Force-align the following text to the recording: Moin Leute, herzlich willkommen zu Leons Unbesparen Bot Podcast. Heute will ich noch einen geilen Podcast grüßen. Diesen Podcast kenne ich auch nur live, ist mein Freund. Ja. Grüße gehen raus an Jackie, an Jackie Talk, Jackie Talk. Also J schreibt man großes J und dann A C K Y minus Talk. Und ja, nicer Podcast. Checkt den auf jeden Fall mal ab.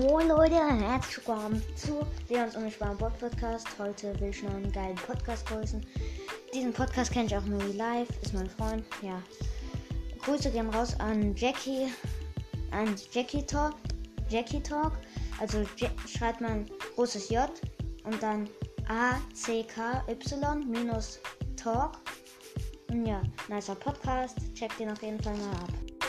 Moin 0.00 0.28
Leute, 0.28 0.54
herzlich 0.54 1.18
willkommen 1.18 1.62
zu 1.76 2.00
Leons 2.30 2.56
Unbesparen 2.56 2.96
Bot 2.96 3.18
Podcast. 3.18 3.66
Heute 3.78 4.18
will 4.18 4.30
ich 4.30 4.42
noch 4.42 4.54
einen 4.54 4.72
geilen 4.72 4.94
Podcast 4.94 5.44
grüßen. 5.44 5.84
Diesen 6.54 6.72
Podcast 6.72 7.12
kenne 7.12 7.26
ich 7.26 7.36
auch 7.36 7.44
nur 7.44 7.62
live, 7.74 8.08
ist 8.22 8.32
mein 8.32 8.48
Freund. 8.48 8.82
Ja. 9.02 9.22
Grüße 10.22 10.50
gehen 10.52 10.70
raus 10.70 10.98
an 11.00 11.36
Jackie, 11.36 11.92
an 12.70 12.94
Jackie 13.12 13.44
Talk, 13.44 13.74
Jackie 14.30 14.62
Talk. 14.62 14.92
Also 15.38 15.66
J 15.76 15.90
schreibt 16.08 16.40
man 16.40 16.64
großes 16.94 17.28
J 17.28 17.50
und 18.04 18.22
dann 18.22 18.48
A 18.88 19.16
C 19.34 19.64
K 19.64 20.02
Y 20.08 20.66
minus 20.66 21.20
Talk. 21.56 21.98
Und 22.90 23.04
ja, 23.04 23.20
nicer 23.50 23.74
Podcast. 23.74 24.38
Checkt 24.54 24.80
den 24.80 24.92
auf 24.92 25.02
jeden 25.02 25.22
Fall 25.22 25.36
mal 25.36 25.50
ab. 25.50 25.99